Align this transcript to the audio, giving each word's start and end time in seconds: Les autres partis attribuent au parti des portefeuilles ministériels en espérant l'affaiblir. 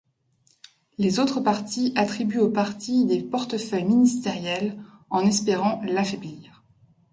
Les 0.97 1.19
autres 1.19 1.41
partis 1.41 1.93
attribuent 1.95 2.39
au 2.39 2.49
parti 2.49 3.05
des 3.05 3.21
portefeuilles 3.21 3.85
ministériels 3.85 4.81
en 5.11 5.23
espérant 5.27 5.79
l'affaiblir. 5.83 6.63